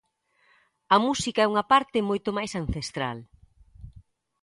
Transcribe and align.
A 0.95 0.97
música 1.05 1.39
é 1.43 1.49
unha 1.51 1.67
parte 1.71 2.07
moito 2.09 2.29
máis 2.37 2.51
ancestral. 2.61 3.17